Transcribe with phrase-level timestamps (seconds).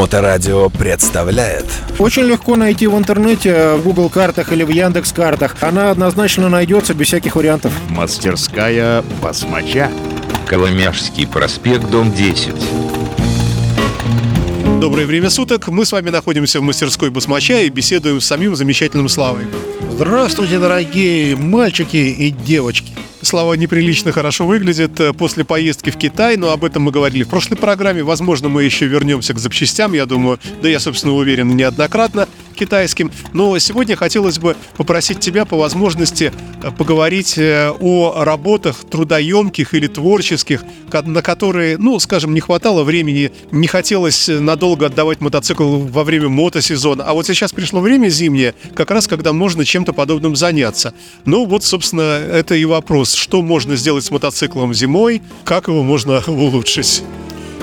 [0.00, 1.66] Моторадио представляет
[1.98, 5.56] Очень легко найти в интернете, в Google картах или в Яндекс картах.
[5.60, 7.70] Она однозначно найдется без всяких вариантов.
[7.90, 9.90] Мастерская басмача.
[10.46, 12.54] Коломяжский проспект, дом 10.
[14.80, 15.68] Доброе время суток.
[15.68, 19.44] Мы с вами находимся в мастерской Басмача и беседуем с самим замечательным Славой.
[19.92, 22.89] Здравствуйте, дорогие мальчики и девочки.
[23.30, 27.28] Слава неприлично хорошо выглядит э, после поездки в Китай, но об этом мы говорили в
[27.28, 28.02] прошлой программе.
[28.02, 32.26] Возможно, мы еще вернемся к запчастям, я думаю, да я, собственно, уверен, неоднократно
[32.60, 33.10] китайским.
[33.32, 36.32] Но сегодня хотелось бы попросить тебя по возможности
[36.62, 43.32] э, поговорить э, о работах трудоемких или творческих, на которые, ну, скажем, не хватало времени,
[43.50, 47.04] не хотелось надолго отдавать мотоцикл во время мотосезона.
[47.04, 50.92] А вот сейчас пришло время зимнее, как раз когда можно чем-то подобным заняться.
[51.24, 56.22] Ну, вот, собственно, это и вопрос, что можно сделать с мотоциклом зимой, как его можно
[56.26, 57.02] улучшить.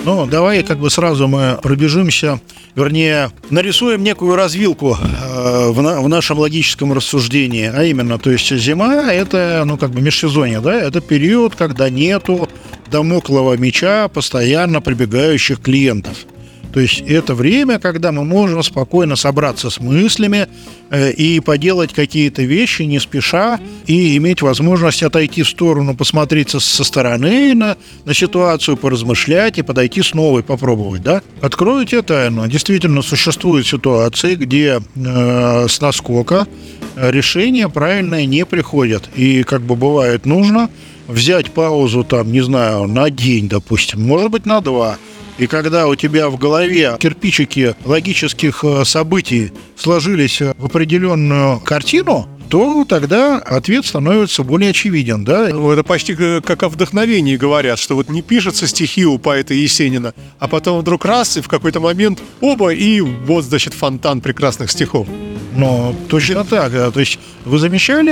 [0.07, 2.39] Ну, давай как бы сразу мы пробежимся,
[2.75, 8.55] вернее, нарисуем некую развилку э, в, на, в нашем логическом рассуждении, а именно, то есть
[8.55, 12.47] зима– это, ну, как бы межсезонье, да, это период, когда нету
[12.89, 16.19] домоклого меча постоянно прибегающих клиентов–
[16.73, 20.47] то есть это время, когда мы можем спокойно собраться с мыслями
[20.89, 26.83] э, и поделать какие-то вещи не спеша и иметь возможность отойти в сторону, посмотреть со
[26.83, 31.03] стороны на, на ситуацию, поразмышлять и подойти снова и попробовать.
[31.03, 31.21] Да?
[31.41, 32.47] Открою тебе тайну.
[32.47, 36.47] Действительно существуют ситуации, где э, с наскока
[36.95, 39.09] решение правильное не приходит.
[39.15, 40.69] И как бы бывает нужно
[41.07, 44.97] взять паузу там, не знаю, на день, допустим, может быть, на два–
[45.37, 52.85] и когда у тебя в голове кирпичики логических э, событий сложились в определенную картину, то
[52.85, 55.49] тогда ответ становится более очевиден, да?
[55.49, 60.13] Ну, это почти как о вдохновении говорят, что вот не пишется стихи у поэта Есенина,
[60.39, 65.07] а потом вдруг раз, и в какой-то момент оба, и вот, значит, фонтан прекрасных стихов.
[65.57, 66.71] Ну, точно так.
[66.71, 66.91] Да.
[66.91, 68.11] То есть вы замечали,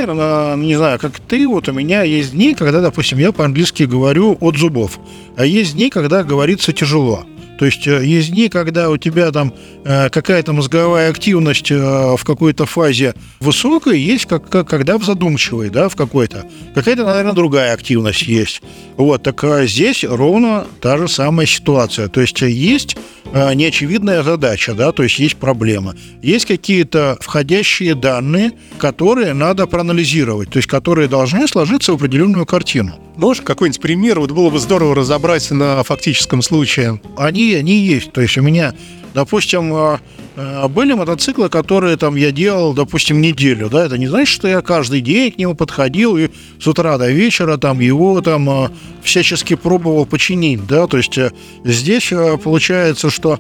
[0.58, 4.58] не знаю, как ты, вот у меня есть дни, когда, допустим, я по-английски говорю от
[4.58, 5.00] зубов,
[5.38, 7.24] а есть дни, когда говорится тяжело.
[7.58, 12.24] То есть э, есть дни, когда у тебя там э, какая-то мозговая активность э, в
[12.24, 16.46] какой-то фазе высокая, есть как, как когда в задумчивой, да, в какой-то.
[16.74, 18.62] Какая-то, наверное, другая активность есть.
[18.98, 22.08] Вот, так здесь ровно та же самая ситуация.
[22.08, 22.98] То есть есть
[23.34, 25.96] неочевидная задача, да, то есть есть проблема.
[26.22, 32.94] Есть какие-то входящие данные, которые надо проанализировать, то есть которые должны сложиться в определенную картину.
[33.18, 34.20] Можешь какой-нибудь пример?
[34.20, 37.00] Вот было бы здорово разобрать на фактическом случае.
[37.18, 38.12] Они, они есть.
[38.12, 38.74] То есть у меня,
[39.14, 40.00] допустим, а,
[40.36, 44.62] а, были мотоциклы, которые там я делал, допустим, неделю, да, это не значит, что я
[44.62, 46.30] каждый день к нему подходил и
[46.60, 48.72] с утра до вечера там его там а,
[49.04, 51.32] всячески пробовал починить, да, то есть э,
[51.64, 52.12] здесь
[52.44, 53.40] получается, что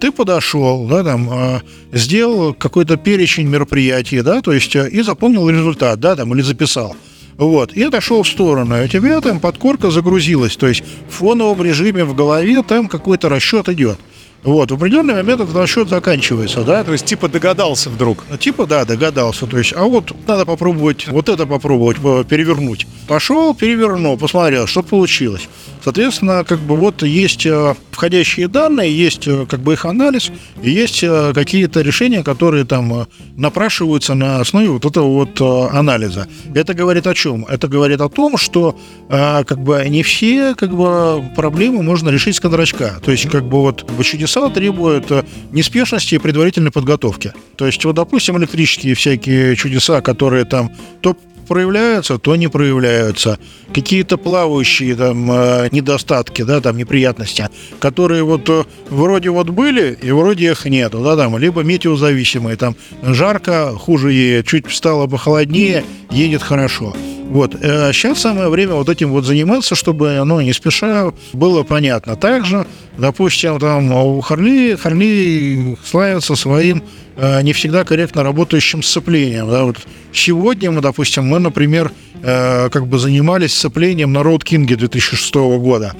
[0.00, 1.60] ты подошел, да, там,
[1.92, 6.96] сделал какой-то перечень мероприятий, да, то есть э, и запомнил результат, да, там, или записал.
[7.42, 11.60] Вот, и отошел в сторону, и у тебя там подкорка загрузилась, то есть в фоновом
[11.62, 13.98] режиме в голове там какой-то расчет идет.
[14.44, 16.82] Вот, в определенный момент этот расчет заканчивается, да?
[16.82, 18.24] То есть, типа, догадался вдруг?
[18.38, 19.46] Типа, да, догадался.
[19.46, 22.86] То есть, а вот надо попробовать вот это попробовать перевернуть.
[23.06, 25.48] Пошел, перевернул, посмотрел, что получилось.
[25.84, 30.30] Соответственно, как бы вот есть э, входящие данные, есть э, как бы их анализ,
[30.62, 36.28] и есть э, какие-то решения, которые там напрашиваются на основе вот этого вот анализа.
[36.54, 37.44] Это говорит о чем?
[37.46, 38.78] Это говорит о том, что
[39.08, 43.00] как бы не все как бы проблемы можно решить с кондрачка.
[43.04, 45.10] То есть как бы вот чудеса требуют
[45.50, 47.32] неспешности и предварительной подготовки.
[47.56, 50.70] То есть вот, допустим, электрические всякие чудеса, которые там
[51.00, 53.38] то проявляются, то не проявляются.
[53.74, 57.48] Какие-то плавающие там э, недостатки, да, там неприятности,
[57.80, 62.76] которые вот э, вроде вот были и вроде их нету, да, там, либо метеозависимые, там
[63.02, 66.94] жарко, хуже едет, чуть стало похолоднее, едет хорошо.
[67.32, 67.52] Вот.
[67.52, 72.14] Сейчас э, самое время вот этим вот заниматься, чтобы оно не спеша было понятно.
[72.14, 72.66] Также,
[72.98, 76.82] допустим, там у Харли, Харли славится своим
[77.16, 79.48] э, не всегда корректно работающим сцеплением.
[79.48, 79.64] Да?
[79.64, 79.78] Вот
[80.12, 81.90] сегодня мы, допустим, мы, например,
[82.22, 85.96] э, как бы занимались сцеплением на Road King 2006 года.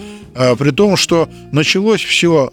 [0.58, 2.50] При том, что началось все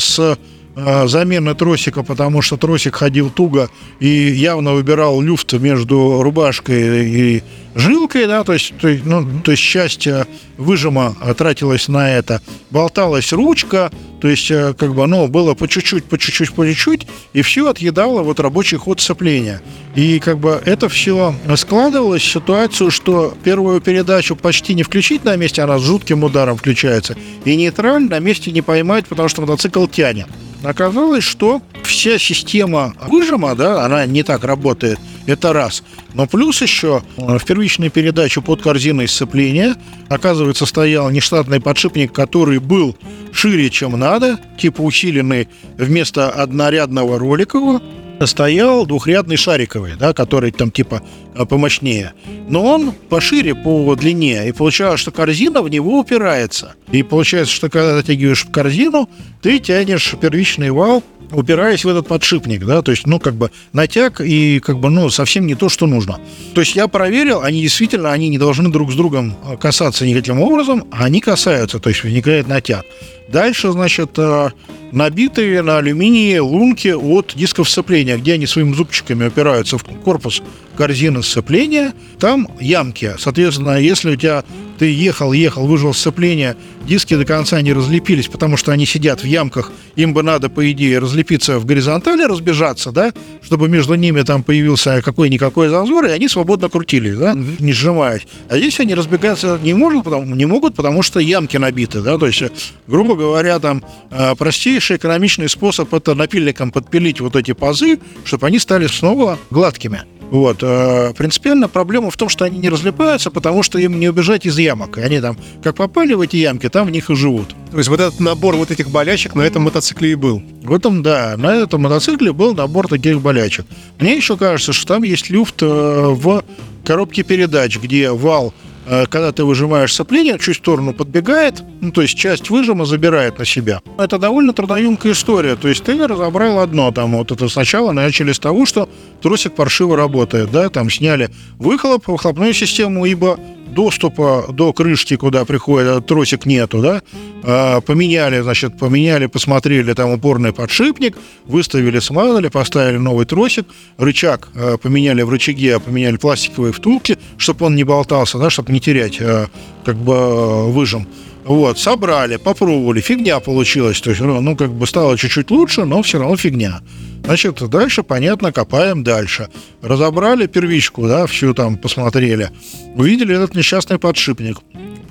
[0.00, 0.36] с Э,
[0.76, 3.68] замены тросика, потому что тросик ходил туго
[3.98, 7.42] и явно выбирал люфт между рубашкой и
[7.74, 10.08] жилкой, да, то есть, ну, то есть часть
[10.56, 12.40] выжима тратилась на это.
[12.70, 13.90] Болталась ручка,
[14.20, 17.68] то есть э, как бы оно было по чуть-чуть, по чуть-чуть, по чуть-чуть, и все
[17.68, 19.62] отъедало вот рабочий ход сцепления.
[19.94, 25.36] И как бы это все складывалось в ситуацию, что первую передачу почти не включить на
[25.36, 29.86] месте, она с жутким ударом включается, и нейтраль на месте не поймать, потому что мотоцикл
[29.86, 30.26] тянет.
[30.62, 34.98] Оказалось, что вся система выжима, да, она не так работает.
[35.26, 35.82] Это раз.
[36.14, 39.76] Но плюс еще э, в первичной передаче под корзиной сцепления,
[40.08, 42.96] оказывается, стоял нештатный подшипник, который был
[43.32, 47.80] шире, чем надо, типа усиленный вместо однорядного роликового,
[48.26, 51.02] стоял двухрядный шариковый, да, который там типа
[51.34, 52.12] э, помощнее.
[52.48, 56.74] Но он пошире по длине, и получалось, что корзина в него упирается.
[56.92, 59.08] И получается, что когда затягиваешь корзину,
[59.42, 61.02] ты тянешь первичный вал
[61.32, 65.10] упираясь в этот подшипник, да, то есть, ну, как бы натяг и, как бы, ну,
[65.10, 66.18] совсем не то, что нужно.
[66.54, 70.40] То есть я проверил, они действительно, они не должны друг с другом э, касаться никаким
[70.40, 72.84] образом, а они касаются, то есть возникает натяг.
[73.30, 74.48] Дальше, значит, э,
[74.90, 80.42] набитые на алюминии лунки от дисков сцепления, где они своими зубчиками опираются в корпус
[80.76, 83.14] корзины сцепления, там ямки.
[83.18, 84.42] Соответственно, если у тебя
[84.80, 86.56] ты ехал, ехал, выжил сцепление,
[86.86, 90.72] диски до конца не разлепились, потому что они сидят в ямках, им бы надо, по
[90.72, 93.12] идее, разлепиться в горизонтали, разбежаться, да,
[93.42, 98.26] чтобы между ними там появился какой-никакой зазор, и они свободно крутились, да, не сжимаясь.
[98.48, 102.26] А здесь они разбегаться не, могут, потому, не могут, потому что ямки набиты, да, то
[102.26, 102.42] есть,
[102.86, 108.58] грубо говоря, там э, простейший экономичный способ это напильником подпилить вот эти пазы, чтобы они
[108.58, 110.04] стали снова гладкими.
[110.30, 110.58] Вот.
[110.62, 114.58] Э, принципиально проблема в том, что они не разлипаются, потому что им не убежать из
[114.70, 114.98] ямок.
[114.98, 117.48] И они там, как попали в эти ямки, там в них и живут.
[117.70, 120.42] То есть вот этот набор вот этих болячек на этом мотоцикле и был?
[120.62, 121.34] В этом, да.
[121.36, 123.66] На этом мотоцикле был набор таких болячек.
[123.98, 126.44] Мне еще кажется, что там есть люфт э, в
[126.84, 128.52] коробке передач, где вал
[128.86, 133.38] Э, когда ты выжимаешь сопление, чуть в сторону подбегает, ну, то есть часть выжима забирает
[133.38, 133.80] на себя.
[133.98, 135.54] Это довольно трудоемкая история.
[135.54, 138.88] То есть ты разобрал одно, там, вот это сначала начали с того, что
[139.22, 143.38] тросик паршиво работает, да, там сняли выхлоп, выхлопную систему, ибо
[143.74, 147.02] доступа до крышки, куда приходит этот тросик, нету, да,
[147.42, 153.66] а, поменяли, значит, поменяли, посмотрели там упорный подшипник, выставили, смазали, поставили новый тросик,
[153.98, 158.72] рычаг а, поменяли в рычаге, а поменяли пластиковые втулки, чтобы он не болтался, да, чтобы
[158.72, 159.48] не терять а,
[159.84, 161.06] как бы выжим.
[161.50, 164.00] Вот, собрали, попробовали, фигня получилась.
[164.00, 166.80] То есть, ну, ну, как бы стало чуть-чуть лучше, но все равно фигня.
[167.24, 169.48] Значит, дальше, понятно, копаем дальше.
[169.82, 172.50] Разобрали первичку, да, всю там посмотрели.
[172.94, 174.58] Увидели этот несчастный подшипник.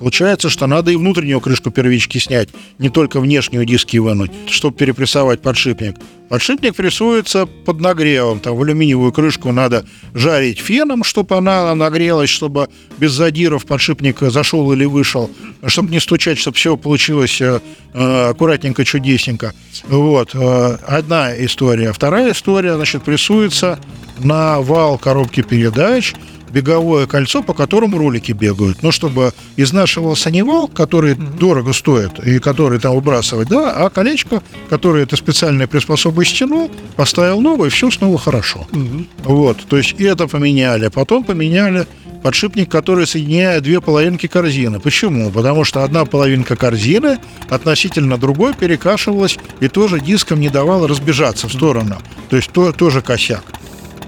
[0.00, 2.48] Получается, что надо и внутреннюю крышку первички снять,
[2.78, 5.96] не только внешнюю диски вынуть, чтобы перепрессовать подшипник.
[6.30, 8.40] Подшипник прессуется под нагревом.
[8.40, 14.72] Там в алюминиевую крышку надо жарить феном, чтобы она нагрелась, чтобы без задиров подшипник зашел
[14.72, 15.30] или вышел,
[15.66, 17.60] чтобы не стучать, чтобы все получилось э,
[17.92, 19.52] э, аккуратненько, чудесненько.
[19.88, 20.30] Вот.
[20.34, 21.92] Э, одна история.
[21.92, 23.78] Вторая история, значит, прессуется
[24.18, 26.14] на вал коробки передач–
[26.52, 28.82] беговое кольцо, по которому ролики бегают.
[28.82, 31.38] Ну, чтобы изнашивался не вал, который mm-hmm.
[31.38, 37.40] дорого стоит и который там выбрасывать, да, а колечко, которое это специальной приспособой стянул, поставил
[37.40, 38.66] новое, и все снова хорошо.
[38.72, 39.06] Mm-hmm.
[39.24, 40.88] Вот, то есть и это поменяли.
[40.88, 41.86] Потом поменяли
[42.22, 44.80] подшипник, который соединяет две половинки корзины.
[44.80, 45.30] Почему?
[45.30, 47.18] Потому что одна половинка корзины
[47.48, 51.96] относительно другой перекашивалась и тоже диском не давала разбежаться в сторону.
[52.28, 53.44] То есть то, тоже косяк.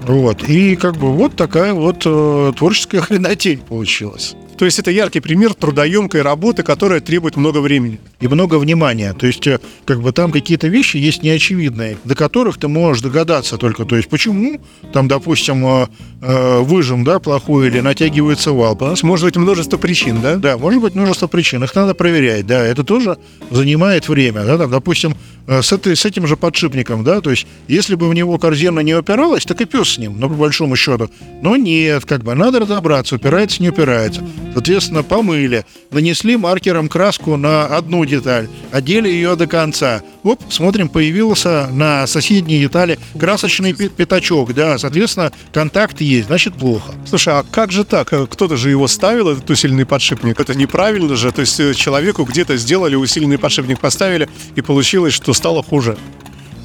[0.07, 0.43] Вот.
[0.43, 4.35] И как бы вот такая вот э, творческая хренотень получилась.
[4.57, 7.99] То есть это яркий пример трудоемкой работы, которая требует много времени.
[8.19, 9.13] И много внимания.
[9.13, 13.57] То есть, э, как бы там какие-то вещи есть неочевидные, до которых ты можешь догадаться
[13.57, 13.85] только.
[13.85, 15.87] То есть, почему там, допустим, э,
[16.21, 18.75] э, выжим, да, плохой или натягивается вал.
[18.75, 20.35] Потому что может быть множество причин, да?
[20.35, 21.63] Да, может быть множество причин.
[21.63, 22.63] Их надо проверять, да.
[22.63, 23.17] Это тоже
[23.49, 24.57] занимает время, да.
[24.57, 25.15] Там, допустим,
[25.47, 28.95] с, этой, с этим же подшипником, да, то есть, если бы в него корзина не
[28.95, 31.09] упиралась, так и пес с ним, ну, по большому счету.
[31.41, 34.23] Но нет, как бы, надо разобраться, упирается, не упирается.
[34.53, 40.01] Соответственно, помыли, нанесли маркером краску на одну деталь, одели ее до конца.
[40.23, 46.93] Оп, смотрим, появился на соседней детали красочный пятачок, да, соответственно, контакт есть, значит, плохо.
[47.05, 48.13] Слушай, а как же так?
[48.29, 50.39] Кто-то же его ставил, этот усиленный подшипник.
[50.39, 51.31] Это неправильно же.
[51.31, 55.97] То есть э, человеку где-то сделали усиленный подшипник, поставили, и получилось, что стало хуже.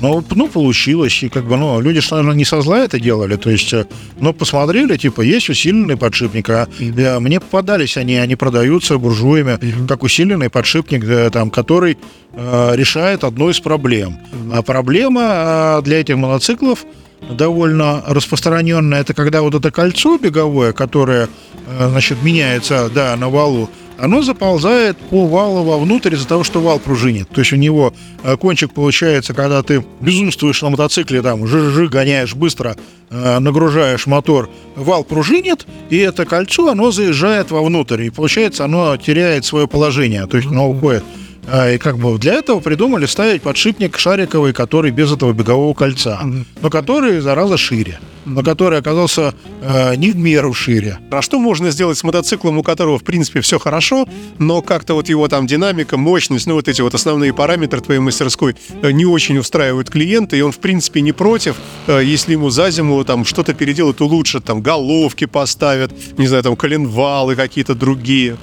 [0.01, 3.51] Ну, ну, получилось, и как бы, ну, люди, наверное, не со зла это делали, то
[3.51, 3.87] есть, э,
[4.21, 7.21] ну, посмотрели, типа, есть усиленный подшипник, а mm-hmm.
[7.21, 9.89] мне попадались они, они продаются буржуями, mm-hmm.
[9.89, 11.99] как усиленный подшипник, э, там, который
[12.33, 14.19] э, решает одну из проблем.
[14.33, 14.51] Mm-hmm.
[14.55, 16.85] А проблема э, для этих мотоциклов
[17.29, 21.29] довольно распространенная, это когда вот это кольцо беговое, которое,
[21.67, 26.79] э, значит, меняется, да, на валу, оно заползает по валу вовнутрь из-за того, что вал
[26.79, 27.29] пружинит.
[27.29, 32.35] То есть у него э, кончик получается, когда ты безумствуешь на мотоцикле, там, жи-жи, гоняешь
[32.35, 32.77] быстро,
[33.11, 39.45] э, нагружаешь мотор, вал пружинит, и это кольцо, оно заезжает вовнутрь, и получается, оно теряет
[39.45, 41.05] свое положение, то есть оно уходит.
[41.51, 46.21] А, И как бы для этого придумали ставить подшипник шариковый, который без этого бегового кольца,
[46.61, 50.99] но который, зараза, шире, но который оказался э, не в меру шире.
[51.11, 54.07] А что можно сделать с мотоциклом, у которого, в принципе, все хорошо,
[54.39, 58.55] но как-то вот его там динамика, мощность, ну вот эти вот основные параметры твоей мастерской
[58.83, 62.71] э, не очень устраивают клиента, и он, в принципе, не против, э, если ему за
[62.71, 68.37] зиму там что-то переделают, улучшат, там головки поставят, не знаю, там коленвалы какие-то другие.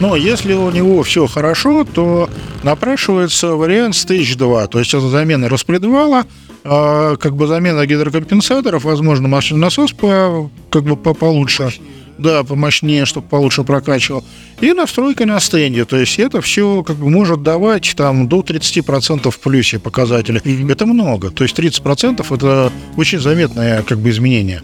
[0.00, 2.28] Но если у него все хорошо, то
[2.62, 6.24] напрашивается вариант Stage 2, то есть это замена распредвала,
[6.64, 11.72] а, как бы замена гидрокомпенсаторов, возможно, машинный насос по, как бы по получше.
[12.18, 14.24] Да, помощнее, чтобы получше прокачивал.
[14.60, 15.84] И настройка на стенде.
[15.84, 20.40] То есть это все как бы может давать там до 30% в плюсе показатели.
[20.70, 21.30] Это много.
[21.30, 24.62] То есть 30% это очень заметное как бы изменение.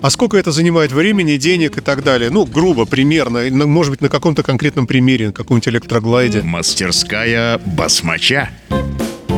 [0.00, 2.30] А сколько это занимает времени, денег и так далее?
[2.30, 6.42] Ну, грубо, примерно, ну, может быть, на каком-то конкретном примере, на каком-нибудь электроглайде.
[6.42, 8.50] Мастерская басмача.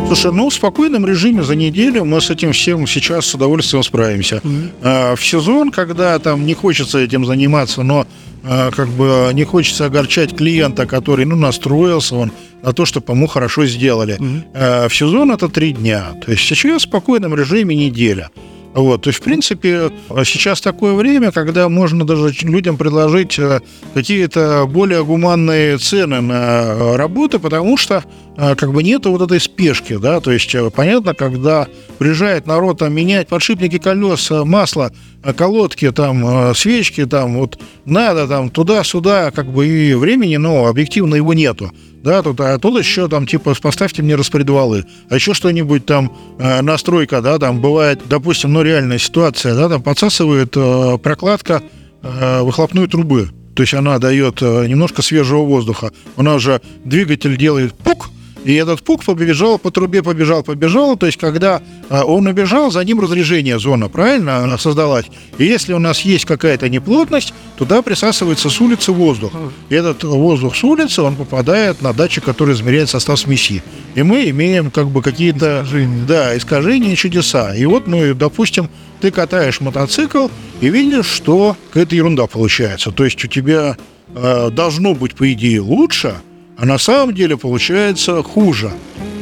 [0.07, 4.41] Слушай, ну в спокойном режиме за неделю мы с этим всем сейчас с удовольствием справимся.
[4.81, 8.07] А, в сезон, когда там не хочется этим заниматься, но
[8.45, 12.33] а, как бы не хочется огорчать клиента, который ну настроился он
[12.63, 14.17] на то, чтобы ему хорошо сделали.
[14.55, 16.15] А, в сезон это три дня.
[16.25, 18.31] То есть сейчас в спокойном режиме неделя.
[18.77, 19.91] Вот, то есть, в принципе,
[20.27, 23.61] сейчас такое время, когда можно даже людям предложить э,
[23.95, 28.05] какие-то более гуманные цены на э, работы, потому что
[28.37, 32.93] э, как бы нету вот этой спешки, да, то есть понятно, когда приезжает народ там
[32.93, 34.93] менять подшипники колес, масло,
[35.39, 41.33] колодки, там, свечки, там, вот надо там туда-сюда, как бы и времени, но объективно его
[41.33, 41.73] нету.
[42.07, 44.85] Да, тут, а тут еще там, типа, поставьте мне распредвалы.
[45.11, 49.83] А еще что-нибудь там, э, настройка, да, там бывает, допустим, ну, реальная ситуация, да, там
[49.83, 51.65] подсасывает э, прокладка
[52.03, 53.31] э, выхлопной трубы.
[53.57, 55.91] То есть она дает э, немножко свежего воздуха.
[56.17, 58.11] Она уже двигатель делает пук,
[58.47, 60.97] и этот пук побежал по трубе, побежал, побежал.
[60.97, 65.07] То есть, когда а, он убежал, за ним разрежение зона, правильно, она создалась.
[65.39, 69.33] И если у нас есть какая-то неплотность, туда присасывается с улицы воздух.
[69.69, 73.65] И этот воздух с улицы, он попадает на датчик, который измеряет состав смеси.
[73.97, 75.67] И мы имеем как бы какие-то...
[76.07, 77.53] Да, искажения и чудеса.
[77.53, 80.29] И вот, ну, допустим, ты катаешь мотоцикл
[80.61, 82.93] и видишь, что какая-то ерунда получается.
[82.93, 83.77] То есть у тебя
[84.15, 86.15] э, должно быть, по идее, лучше,
[86.57, 88.71] а на самом деле получается хуже.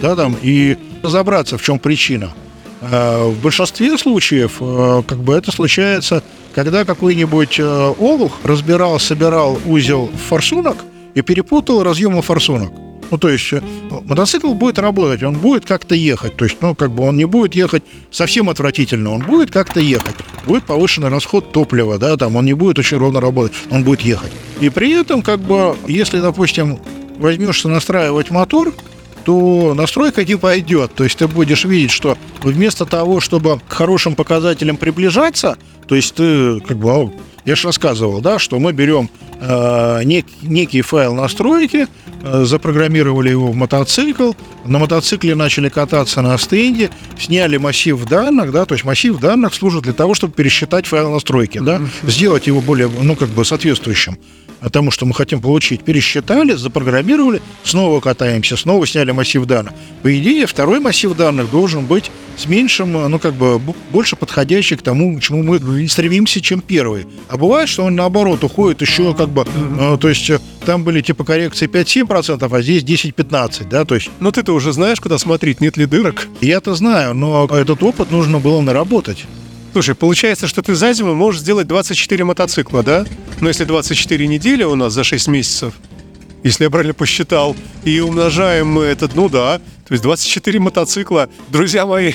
[0.02, 2.32] Да, там, и разобраться, в чем причина.
[2.80, 6.22] Э, В большинстве случаев э, как бы это случается,
[6.54, 10.76] когда какой-нибудь э, олух разбирал, собирал узел форсунок
[11.14, 12.72] и перепутал разъемы форсунок.
[13.10, 13.60] Ну, то есть э,
[14.04, 16.36] мотоцикл будет работать, он будет как-то ехать.
[16.36, 20.16] То есть, ну, как бы он не будет ехать совсем отвратительно, он будет как-то ехать.
[20.46, 24.32] Будет повышенный расход топлива, да, там он не будет очень ровно работать, он будет ехать.
[24.60, 26.78] И при этом, как бы, если, допустим,
[27.18, 28.72] возьмешься настраивать мотор,
[29.24, 30.94] то настройка не пойдет.
[30.94, 35.56] То есть ты будешь видеть, что вместо того, чтобы к хорошим показателям приближаться,
[35.86, 37.10] то есть ты как бы, а,
[37.44, 39.10] я же рассказывал, да, что мы берем
[39.40, 41.86] э, нек- некий файл настройки,
[42.22, 44.32] э, запрограммировали его в мотоцикл,
[44.64, 49.82] на мотоцикле начали кататься на стенде, сняли массив данных, да, то есть массив данных служит
[49.82, 54.16] для того, чтобы пересчитать файл настройки, да, сделать его более, ну, как бы соответствующим
[54.70, 59.72] тому, что мы хотим получить, пересчитали, запрограммировали, снова катаемся, снова сняли массив данных.
[60.02, 63.60] По идее, второй массив данных должен быть с меньшим, ну, как бы,
[63.90, 67.06] больше подходящий к тому, к чему мы стремимся, чем первый.
[67.28, 71.00] А бывает, что он, наоборот, уходит еще, как бы, э, то есть, э, там были,
[71.00, 75.60] типа, коррекции 5-7%, а здесь 10-15, да, то есть, Но ты-то уже знаешь, куда смотреть,
[75.60, 76.28] нет ли дырок.
[76.40, 79.24] я-то знаю, но этот опыт нужно было наработать.
[79.72, 83.04] Слушай, получается, что ты за зиму можешь сделать 24 мотоцикла, да?
[83.40, 85.74] Но если 24 недели у нас за 6 месяцев,
[86.44, 91.28] если я правильно посчитал, и умножаем мы этот, ну да, то есть 24 мотоцикла.
[91.50, 92.12] Друзья мои,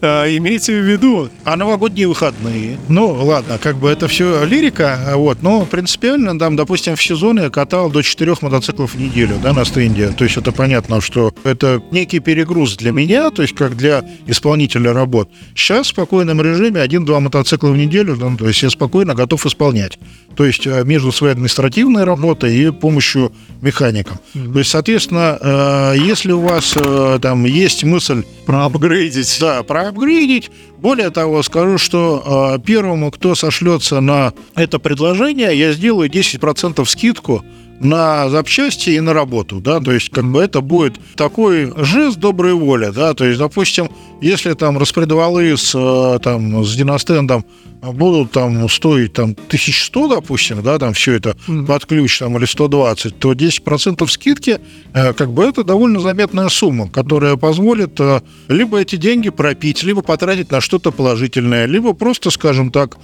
[0.00, 2.78] а, имейте в виду, А новогодние выходные?
[2.88, 7.50] Ну, ладно, как бы это все лирика, вот, но принципиально, там, допустим, в сезон я
[7.50, 10.08] катал до 4 мотоциклов в неделю, да, на стенде.
[10.08, 14.92] То есть это понятно, что это некий перегруз для меня, то есть как для исполнителя
[14.92, 15.30] работ.
[15.54, 19.98] Сейчас в спокойном режиме один-два мотоцикла в неделю, да, то есть я спокойно готов исполнять.
[20.36, 24.18] То есть э, между своей административной работой и помощью механикам.
[24.32, 29.38] То есть, соответственно, э, если у вас э, там есть мысль проапгрейдить.
[29.40, 30.50] да, проапгрейдить.
[30.78, 37.44] Более того, скажу, что первому, кто сошлется на это предложение, я сделаю 10% скидку
[37.82, 42.54] на запчасти и на работу, да, то есть как бы это будет такой жест доброй
[42.54, 47.44] воли, да, то есть, допустим, если там распредвалы с, э, там, с диностендом
[47.82, 51.36] будут там стоить там 1100, допустим, да, там все это
[51.66, 54.60] под ключ там или 120, то 10% скидки,
[54.94, 60.02] э, как бы это довольно заметная сумма, которая позволит э, либо эти деньги пропить, либо
[60.02, 62.96] потратить на что-то положительное, либо просто, скажем так,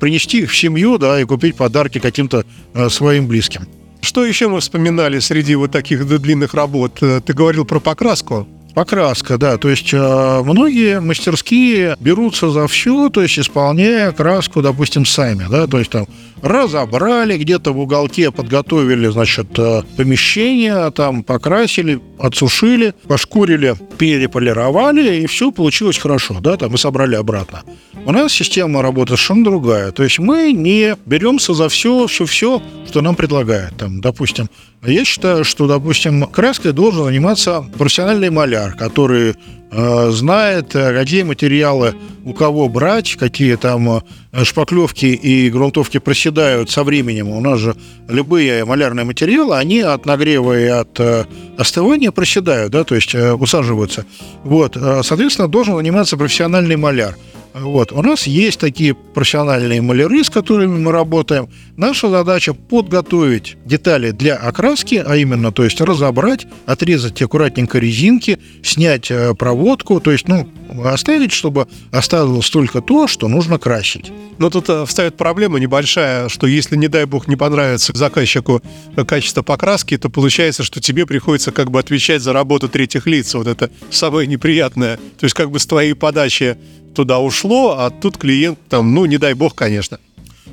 [0.00, 2.44] принести их в семью, да, и купить подарки каким-то
[2.88, 3.66] своим близким.
[4.06, 6.98] Что еще мы вспоминали среди вот таких длинных работ?
[7.02, 8.46] Э, Ты говорил про покраску.
[8.72, 9.56] Покраска, да.
[9.56, 15.66] То есть э, многие мастерские берутся за все, то есть исполняя краску, допустим, сами, да,
[15.66, 16.06] то есть там
[16.42, 25.50] разобрали, где-то в уголке подготовили, значит, э, помещение, там покрасили, отсушили, пошкурили, переполировали, и все
[25.50, 27.62] получилось хорошо, да, там и собрали обратно.
[28.04, 29.90] У нас система работы совершенно другая.
[29.90, 33.76] То есть мы не беремся за все, все, все, что нам предлагают.
[33.76, 34.48] Там, допустим,
[34.84, 39.34] я считаю, что, допустим, краской должен заниматься профессиональный маляр, который
[39.70, 41.94] знает, э, какие материалы
[42.24, 47.28] у кого брать, какие там э, шпаклевки и грунтовки проседают со временем.
[47.28, 47.76] У нас же
[48.08, 51.24] любые малярные материалы, они от нагрева и от э,
[51.58, 54.06] остывания проседают, да, то есть э, усаживаются.
[54.44, 57.16] Вот, э, соответственно, должен заниматься профессиональный маляр.
[57.58, 57.90] Вот.
[57.90, 61.48] У нас есть такие профессиональные маляры, с которыми мы работаем.
[61.76, 69.10] Наша задача подготовить детали для окраски, а именно, то есть разобрать, отрезать аккуратненько резинки, снять
[69.10, 70.46] э, проводку, то есть, ну,
[70.84, 74.12] оставить, чтобы оставалось только то, что нужно красить.
[74.38, 78.60] Но тут э, встает проблема небольшая, что если, не дай бог, не понравится заказчику
[78.96, 83.34] э, качество покраски, то получается, что тебе приходится как бы отвечать за работу третьих лиц.
[83.34, 84.96] Вот это самое неприятное.
[84.96, 86.58] То есть как бы с твоей подачи
[86.96, 89.98] туда ушло, а тут клиент там, ну, не дай бог, конечно.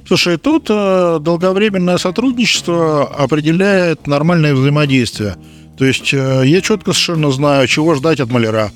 [0.05, 5.37] Слушай, тут э, долговременное сотрудничество определяет нормальное взаимодействие.
[5.83, 8.71] То есть э, я четко совершенно знаю, чего ждать от маляра.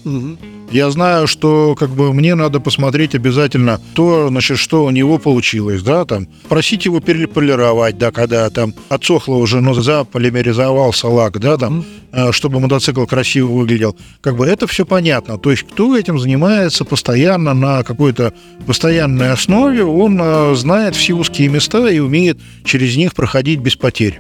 [0.70, 5.82] Я знаю, что как бы мне надо посмотреть обязательно то, значит, что у него получилось,
[5.84, 11.86] да, там, просить его переполировать, да, когда там отсохло уже, но заполимеризовался лак, да, там,
[12.12, 13.96] э, чтобы мотоцикл красиво выглядел.
[14.20, 15.38] Как бы это все понятно.
[15.38, 18.34] То есть кто этим занимается постоянно на какой-то
[18.66, 24.20] постоянной основе, он э, знает все узкие места и умеет через них проходить без потерь.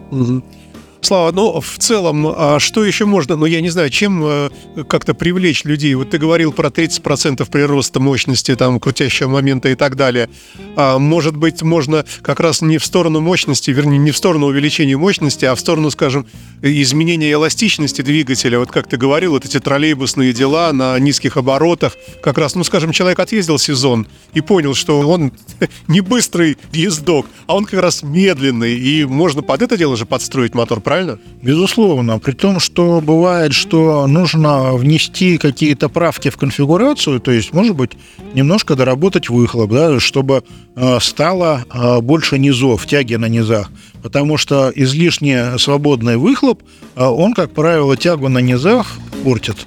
[1.02, 4.50] Слава, ну, в целом, а что еще можно, ну, я не знаю, чем э,
[4.90, 5.94] как-то привлечь людей?
[5.94, 10.28] Вот ты говорил про 30% прироста мощности, там, крутящего момента и так далее.
[10.76, 14.98] А, может быть, можно как раз не в сторону мощности, вернее, не в сторону увеличения
[14.98, 16.26] мощности, а в сторону, скажем,
[16.62, 18.58] изменения эластичности двигателя.
[18.60, 21.94] Вот как ты говорил, вот эти троллейбусные дела на низких оборотах.
[22.24, 25.32] Как раз, ну, скажем, человек отъездил сезон и понял, что он
[25.88, 30.56] не быстрый ездок, а он как раз медленный, и можно под это дело же подстроить
[30.56, 31.20] мотор, правильно?
[31.42, 32.18] Безусловно.
[32.18, 37.92] При том, что бывает, что нужно внести какие-то правки в конфигурацию, то есть, может быть,
[38.34, 40.46] немножко доработать выхлоп, да, чтобы
[40.78, 43.70] э, стало э, больше низов, тяги на низах.
[44.02, 46.64] Потому что излишне свободный выхлоп,
[46.96, 48.88] э, он, как правило, тягу на низах
[49.26, 49.58] портит.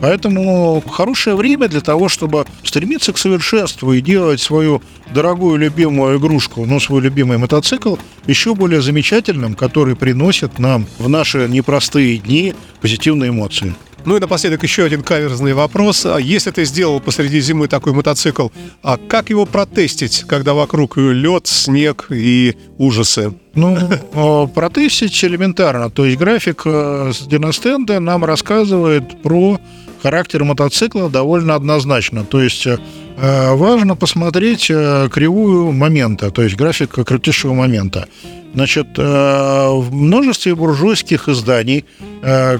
[0.00, 4.82] Поэтому хорошее время для того, чтобы стремиться к совершенству и делать свою
[5.12, 11.48] дорогую любимую игрушку, ну, свой любимый мотоцикл, еще более замечательным, который приносит нам в наши
[11.48, 13.74] непростые дни позитивные эмоции.
[14.04, 16.06] Ну и напоследок еще один каверзный вопрос.
[16.06, 18.48] А Если ты сделал посреди зимы такой мотоцикл,
[18.82, 23.34] а как его протестить, когда вокруг лед, снег и ужасы?
[23.54, 23.76] Ну,
[24.12, 25.90] э, протестить элементарно.
[25.90, 29.60] То есть график э, с диностенда нам рассказывает про
[30.02, 32.24] характер мотоцикла довольно однозначно.
[32.24, 32.78] То есть э,
[33.16, 38.08] важно посмотреть э, кривую момента, то есть график крутящего момента.
[38.54, 41.84] Значит, э, в множестве буржуйских изданий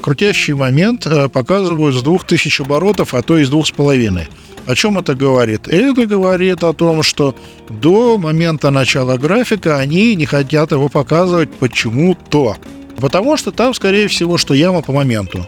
[0.03, 4.29] крутящий момент показывают с 2000 оборотов, а то и с 2,5.
[4.69, 5.67] О чем это говорит?
[5.67, 7.35] Это говорит о том, что
[7.71, 12.57] до момента начала графика они не хотят его показывать почему-то.
[13.01, 15.47] Потому что там, скорее всего, что яма по моменту.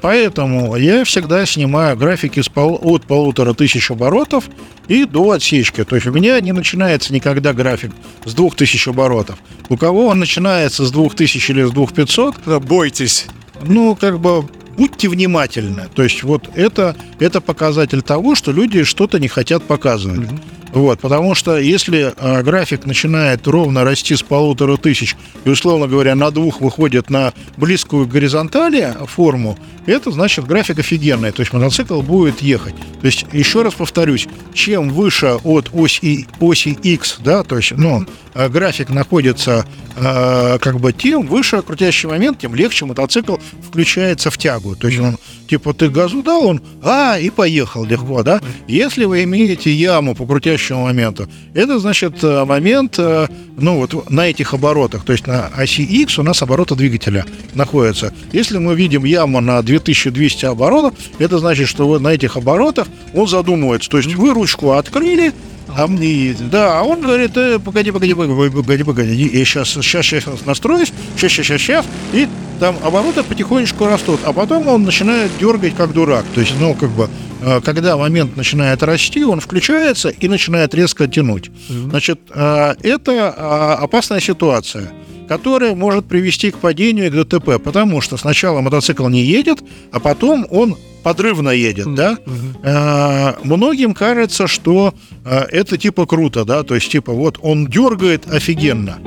[0.00, 4.48] Поэтому я всегда снимаю графики с пол- от полутора тысяч оборотов
[4.88, 5.84] и до отсечки.
[5.84, 7.92] То есть у меня не начинается никогда график
[8.24, 9.38] с двух тысяч оборотов.
[9.68, 13.26] У кого он начинается с двух тысяч или с двух пятьсот, Бойтесь.
[13.62, 14.42] ну, как бы
[14.76, 15.88] будьте внимательны.
[15.94, 20.28] То есть вот это, это показатель того, что люди что-то не хотят показывать.
[20.72, 26.14] Вот, потому что если э, график начинает ровно расти с полутора тысяч и, условно говоря,
[26.14, 32.00] на двух выходит на близкую к горизонтали форму, это значит график офигенный, то есть мотоцикл
[32.02, 32.74] будет ехать.
[33.00, 38.06] То есть, еще раз повторюсь, чем выше от оси, оси X, да, то есть, ну,
[38.34, 43.36] э, график находится э, как бы тем выше крутящий момент, тем легче мотоцикл
[43.68, 44.76] включается в тягу.
[44.76, 48.40] То есть он, типа, ты газу дал, он, а, и поехал легко, да.
[48.68, 54.28] Если вы имеете яму по крутящему моменту, это значит э, момент, э, ну, вот на
[54.28, 58.12] этих оборотах, то есть на оси X у нас обороты двигателя находятся.
[58.32, 63.26] Если мы видим яму на 2200 оборотов, это значит, что вот на этих оборотах он
[63.26, 63.90] задумывается.
[63.90, 65.32] То есть вы ручку открыли,
[65.76, 70.06] а мне, да, а он говорит, э, погоди, погоди, погоди, погоди, погоди, и сейчас, сейчас,
[70.06, 72.28] сейчас настроюсь, сейчас, сейчас, сейчас, сейчас, и
[72.58, 76.90] там обороты потихонечку растут, а потом он начинает дергать как дурак, то есть, ну, как
[76.90, 77.08] бы,
[77.42, 81.50] э, когда момент начинает расти, он включается и начинает резко тянуть.
[81.68, 84.92] Значит, э, это э, опасная ситуация
[85.28, 89.60] которая может привести к падению и к ДТП, потому что сначала мотоцикл не едет,
[89.92, 92.18] а потом он подрывно едет, да,
[92.62, 98.30] э, многим кажется, что э, это типа круто, да, то есть типа вот он дергает
[98.30, 98.98] офигенно.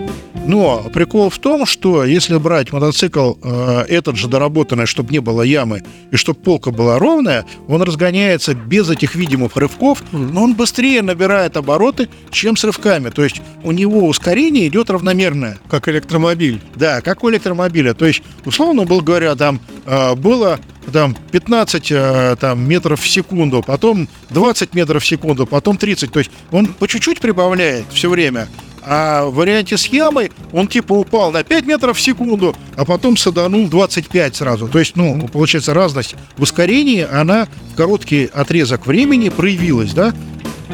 [0.45, 5.41] Но прикол в том, что если брать мотоцикл э, этот же доработанный, чтобы не было
[5.41, 11.01] ямы и чтобы полка была ровная, он разгоняется без этих видимых рывков, но он быстрее
[11.01, 13.09] набирает обороты, чем с рывками.
[13.09, 15.59] То есть у него ускорение идет равномерное.
[15.69, 16.59] Как электромобиль.
[16.75, 17.93] Да, как у электромобиля.
[17.93, 20.59] То есть, условно был говоря, там э, было
[20.91, 26.11] там 15 э, там, метров в секунду, потом 20 метров в секунду, потом 30.
[26.11, 28.47] То есть он по чуть-чуть прибавляет все время.
[28.85, 33.15] А в варианте с ямой он типа упал на 5 метров в секунду, а потом
[33.15, 34.67] саданул 25 сразу.
[34.67, 40.13] То есть, ну, получается, разность в ускорении, она в короткий отрезок времени проявилась, да?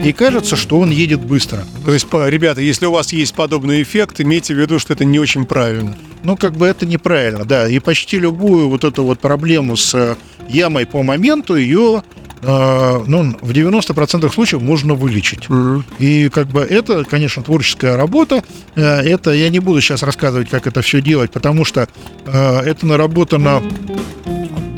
[0.04, 1.66] И кажется, что он едет быстро.
[1.86, 5.20] То есть, ребята, если у вас есть подобный эффект, имейте в виду, что это не
[5.20, 5.96] очень правильно.
[6.24, 7.68] Ну, как бы это неправильно, да.
[7.68, 10.16] И почти любую вот эту вот проблему с э,
[10.50, 12.04] ямой по моменту, ее,
[12.42, 15.48] э, ну, в 90% случаев можно вылечить.
[16.00, 18.44] И как бы это, конечно, творческая работа.
[18.76, 21.88] Э, Это я не буду сейчас рассказывать, как это все делать, потому что
[22.26, 23.62] э, это наработано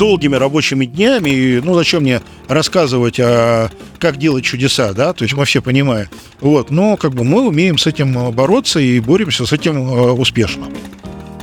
[0.02, 1.30] долгими рабочими днями.
[1.30, 5.14] И, ну, зачем мне рассказывать, а, как делать чудеса, да?
[5.14, 6.08] То есть мы все понимаем.
[6.40, 10.12] Вот, но как бы мы умеем с этим э, бороться и боремся с этим э,
[10.14, 10.70] успешно.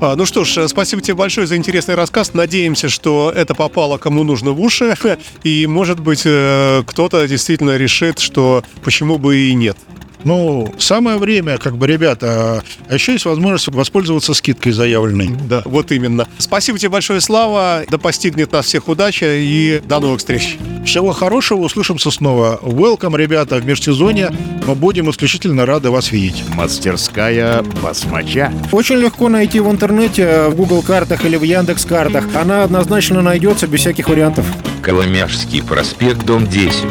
[0.01, 2.35] А, ну что ж, э, спасибо тебе большое за интересный рассказ.
[2.35, 4.97] Надеемся, что это попало кому нужно в уши.
[5.45, 9.77] И, может быть, э, кто-то действительно решит, что почему бы и нет.
[10.25, 15.31] Ну, самое время, как бы, ребята, а еще есть возможность воспользоваться скидкой заявленной.
[15.49, 16.27] Да, вот именно.
[16.39, 17.85] Спасибо тебе большое, Слава.
[17.89, 20.59] Да постигнет нас всех удача и до новых встреч.
[20.85, 22.59] Всего хорошего, услышимся снова.
[22.63, 24.31] Welcome, ребята, в межсезонье.
[24.67, 26.43] Мы будем исключительно рады вас видеть.
[26.55, 28.53] Мастерская басмача.
[28.73, 32.25] Очень легко найти в интернете, в Google картах или в Яндекс картах.
[32.35, 34.47] Она однозначно найдется без всяких вариантов.
[34.83, 36.85] Коломяжский проспект, дом 10.